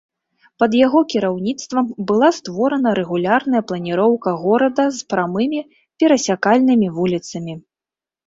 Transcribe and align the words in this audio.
Пад 0.61 0.71
яго 0.77 0.99
кіраўніцтвам 1.13 1.85
была 2.11 2.29
створана 2.37 2.89
рэгулярная 2.99 3.61
планіроўка 3.71 4.29
горада 4.45 4.83
з 5.01 5.05
прамымі 5.15 5.59
перасякальнымі 6.05 6.87
вуліцамі. 6.97 7.53